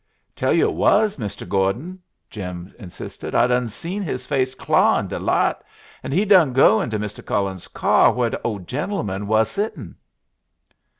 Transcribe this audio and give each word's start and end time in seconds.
"Tell 0.35 0.51
you 0.51 0.67
it 0.67 0.73
wuz, 0.73 1.17
Mr. 1.17 1.47
Gordon," 1.47 2.01
Jim 2.31 2.73
insisted. 2.79 3.35
"I 3.35 3.45
done 3.45 3.67
seen 3.67 4.01
his 4.01 4.25
face 4.25 4.55
clar 4.55 4.99
in 4.99 5.07
de 5.07 5.19
light, 5.19 5.57
and 6.01 6.11
he 6.11 6.25
done 6.25 6.53
go 6.53 6.81
into 6.81 6.97
Mr. 6.97 7.23
Cullen's 7.23 7.67
car 7.67 8.11
whar 8.11 8.31
de 8.31 8.41
old 8.41 8.67
gentleman 8.67 9.27
wuz 9.27 9.45
sittin'." 9.47 9.95